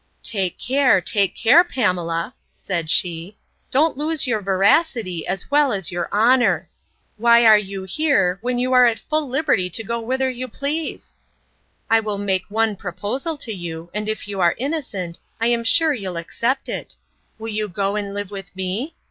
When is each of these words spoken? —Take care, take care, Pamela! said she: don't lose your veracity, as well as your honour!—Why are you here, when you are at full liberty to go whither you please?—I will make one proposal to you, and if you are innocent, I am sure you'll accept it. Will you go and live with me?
—Take 0.23 0.57
care, 0.57 0.99
take 0.99 1.35
care, 1.35 1.63
Pamela! 1.63 2.33
said 2.51 2.89
she: 2.89 3.37
don't 3.69 3.95
lose 3.95 4.25
your 4.25 4.41
veracity, 4.41 5.27
as 5.27 5.51
well 5.51 5.71
as 5.71 5.91
your 5.91 6.09
honour!—Why 6.11 7.45
are 7.45 7.57
you 7.59 7.83
here, 7.83 8.39
when 8.41 8.57
you 8.57 8.73
are 8.73 8.87
at 8.87 8.97
full 8.97 9.29
liberty 9.29 9.69
to 9.69 9.83
go 9.83 9.99
whither 9.99 10.27
you 10.27 10.47
please?—I 10.47 11.99
will 11.99 12.17
make 12.17 12.49
one 12.49 12.75
proposal 12.75 13.37
to 13.45 13.51
you, 13.53 13.91
and 13.93 14.09
if 14.09 14.27
you 14.27 14.39
are 14.39 14.55
innocent, 14.57 15.19
I 15.39 15.45
am 15.49 15.63
sure 15.63 15.93
you'll 15.93 16.17
accept 16.17 16.67
it. 16.67 16.95
Will 17.37 17.49
you 17.49 17.69
go 17.69 17.95
and 17.95 18.11
live 18.15 18.31
with 18.31 18.55
me? 18.55 18.95